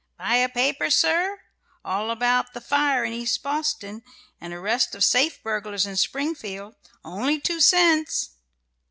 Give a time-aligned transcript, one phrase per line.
[0.17, 1.39] "Buy a paper, sir?
[1.85, 4.01] All about the fire in East Boston,
[4.39, 6.73] and arrest of safe burglars in Springfield.
[7.05, 8.31] Only two cents!"